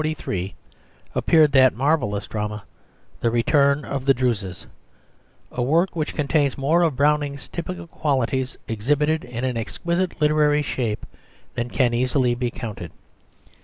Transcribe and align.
In 0.03 0.07
1843 0.09 0.55
appeared 1.13 1.51
that 1.51 1.75
marvellous 1.75 2.25
drama 2.25 2.63
The 3.19 3.29
Return 3.29 3.85
of 3.85 4.07
the 4.07 4.15
Druses, 4.15 4.65
a 5.51 5.61
work 5.61 5.95
which 5.95 6.15
contains 6.15 6.57
more 6.57 6.81
of 6.81 6.95
Browning's 6.95 7.47
typical 7.47 7.85
qualities 7.85 8.57
exhibited 8.67 9.23
in 9.23 9.43
an 9.45 9.57
exquisite 9.57 10.19
literary 10.19 10.63
shape, 10.63 11.05
than 11.53 11.69
can 11.69 11.93
easily 11.93 12.33
be 12.33 12.49
counted. 12.49 12.89